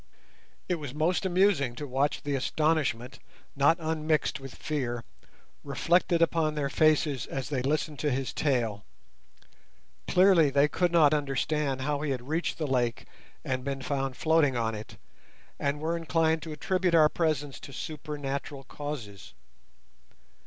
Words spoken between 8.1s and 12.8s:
tale. Clearly they could not understand how we had reached the